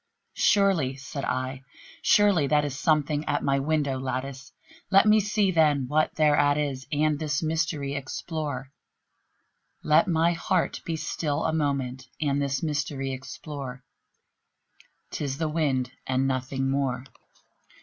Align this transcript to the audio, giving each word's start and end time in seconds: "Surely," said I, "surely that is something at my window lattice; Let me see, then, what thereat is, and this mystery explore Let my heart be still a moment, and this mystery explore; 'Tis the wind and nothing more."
"Surely," 0.39 0.95
said 0.95 1.23
I, 1.23 1.61
"surely 2.01 2.47
that 2.47 2.65
is 2.65 2.75
something 2.75 3.23
at 3.25 3.43
my 3.43 3.59
window 3.59 3.99
lattice; 3.99 4.51
Let 4.89 5.05
me 5.05 5.19
see, 5.19 5.51
then, 5.51 5.87
what 5.87 6.15
thereat 6.15 6.57
is, 6.57 6.87
and 6.91 7.19
this 7.19 7.43
mystery 7.43 7.93
explore 7.93 8.71
Let 9.83 10.07
my 10.07 10.33
heart 10.33 10.81
be 10.85 10.95
still 10.95 11.45
a 11.45 11.53
moment, 11.53 12.07
and 12.19 12.41
this 12.41 12.63
mystery 12.63 13.11
explore; 13.11 13.83
'Tis 15.11 15.37
the 15.37 15.47
wind 15.47 15.91
and 16.07 16.27
nothing 16.27 16.67
more." 16.67 17.03